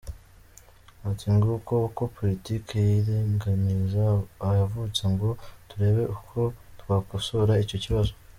[1.09, 4.05] Ati ng’uko uko politique y’iringaniza
[4.59, 5.29] yavutse ngo
[5.69, 6.39] turebe uko
[6.79, 8.11] twakosora icyo kibazo.